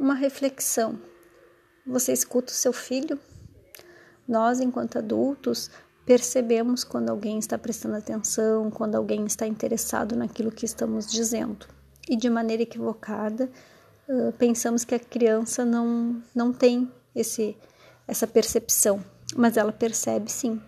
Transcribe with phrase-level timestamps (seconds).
[0.00, 0.98] uma reflexão.
[1.86, 3.20] Você escuta o seu filho?
[4.26, 5.70] Nós, enquanto adultos,
[6.06, 11.66] percebemos quando alguém está prestando atenção, quando alguém está interessado naquilo que estamos dizendo.
[12.08, 13.50] E de maneira equivocada,
[14.38, 17.54] pensamos que a criança não, não tem esse,
[18.08, 19.04] essa percepção,
[19.36, 20.60] mas ela percebe sim.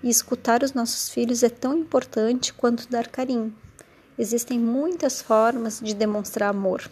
[0.00, 3.52] E escutar os nossos filhos é tão importante quanto dar carinho.
[4.16, 6.88] Existem muitas formas de demonstrar amor,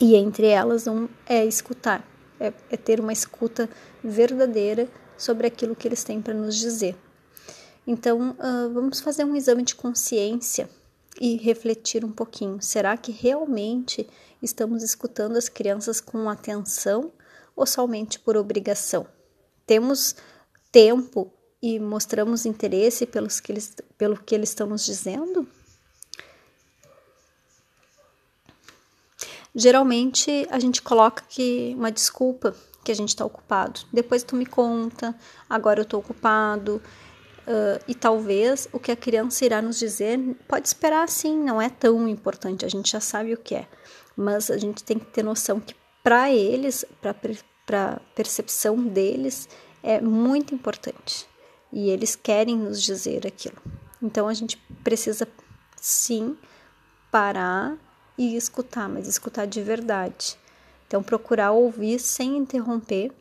[0.00, 2.06] e entre elas um é escutar,
[2.38, 3.68] é, é ter uma escuta
[4.02, 6.96] verdadeira sobre aquilo que eles têm para nos dizer.
[7.86, 10.68] Então, uh, vamos fazer um exame de consciência
[11.20, 12.60] e refletir um pouquinho.
[12.60, 14.08] Será que realmente
[14.42, 17.10] estamos escutando as crianças com atenção
[17.56, 19.06] ou somente por obrigação?
[19.66, 20.14] Temos
[20.70, 25.48] tempo e mostramos interesse pelos que eles, pelo que eles estão nos dizendo?
[29.58, 32.54] Geralmente a gente coloca que uma desculpa
[32.84, 33.80] que a gente está ocupado.
[33.92, 35.12] Depois tu me conta,
[35.50, 36.80] agora eu estou ocupado.
[37.40, 41.68] Uh, e talvez o que a criança irá nos dizer pode esperar sim, não é
[41.68, 43.66] tão importante, a gente já sabe o que é.
[44.16, 46.84] Mas a gente tem que ter noção que para eles,
[47.66, 49.48] para percepção deles,
[49.82, 51.26] é muito importante
[51.72, 53.56] e eles querem nos dizer aquilo.
[54.00, 55.26] Então a gente precisa
[55.74, 56.36] sim
[57.10, 57.76] parar
[58.18, 60.36] e escutar, mas escutar de verdade.
[60.86, 63.12] Então procurar ouvir sem interromper,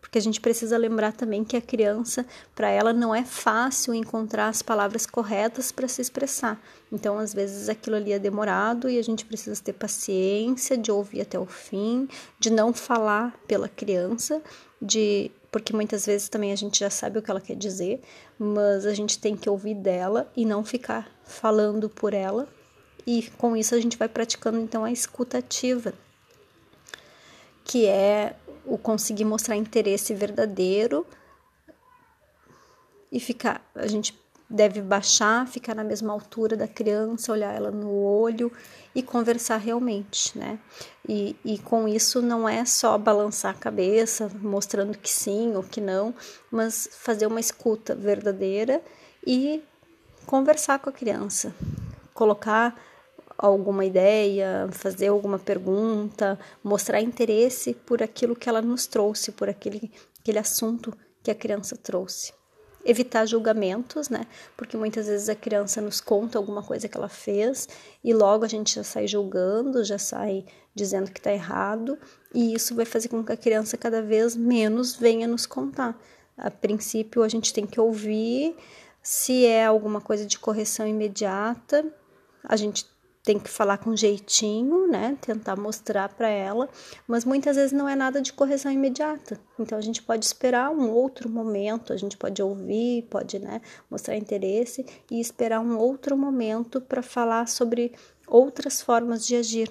[0.00, 4.48] porque a gente precisa lembrar também que a criança, para ela não é fácil encontrar
[4.48, 6.60] as palavras corretas para se expressar.
[6.90, 11.20] Então às vezes aquilo ali é demorado e a gente precisa ter paciência de ouvir
[11.20, 14.42] até o fim, de não falar pela criança,
[14.80, 18.00] de porque muitas vezes também a gente já sabe o que ela quer dizer,
[18.38, 22.48] mas a gente tem que ouvir dela e não ficar falando por ela.
[23.06, 25.94] E com isso a gente vai praticando então a escutativa,
[27.64, 31.06] que é o conseguir mostrar interesse verdadeiro
[33.10, 37.92] e ficar, a gente deve baixar, ficar na mesma altura da criança, olhar ela no
[37.92, 38.52] olho
[38.92, 40.58] e conversar realmente, né?
[41.08, 45.80] E, e com isso não é só balançar a cabeça, mostrando que sim ou que
[45.80, 46.12] não,
[46.50, 48.82] mas fazer uma escuta verdadeira
[49.24, 49.62] e
[50.26, 51.54] conversar com a criança,
[52.20, 52.78] colocar
[53.38, 59.90] alguma ideia, fazer alguma pergunta, mostrar interesse por aquilo que ela nos trouxe, por aquele,
[60.20, 60.92] aquele assunto
[61.22, 62.34] que a criança trouxe
[62.84, 64.26] evitar julgamentos, né?
[64.56, 67.68] Porque muitas vezes a criança nos conta alguma coisa que ela fez
[68.02, 71.98] e logo a gente já sai julgando, já sai dizendo que tá errado,
[72.34, 75.98] e isso vai fazer com que a criança cada vez menos venha nos contar.
[76.38, 78.56] A princípio, a gente tem que ouvir
[79.02, 81.84] se é alguma coisa de correção imediata,
[82.44, 82.86] a gente
[83.22, 85.16] tem que falar com jeitinho, né?
[85.20, 86.68] Tentar mostrar para ela,
[87.06, 89.38] mas muitas vezes não é nada de correção imediata.
[89.58, 94.16] Então a gente pode esperar um outro momento, a gente pode ouvir, pode, né, mostrar
[94.16, 97.92] interesse e esperar um outro momento para falar sobre
[98.26, 99.70] outras formas de agir.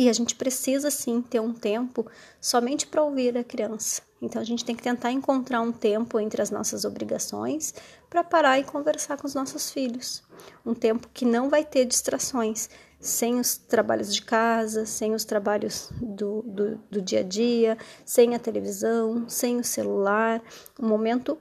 [0.00, 2.06] E a gente precisa sim ter um tempo
[2.40, 4.00] somente para ouvir a criança.
[4.22, 7.74] Então a gente tem que tentar encontrar um tempo entre as nossas obrigações
[8.08, 10.22] para parar e conversar com os nossos filhos.
[10.64, 15.90] Um tempo que não vai ter distrações, sem os trabalhos de casa, sem os trabalhos
[16.00, 20.42] do, do, do dia a dia, sem a televisão, sem o celular.
[20.80, 21.36] Um momento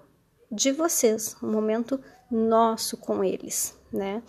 [0.51, 1.97] de vocês, um momento
[2.29, 4.21] nosso com eles, né?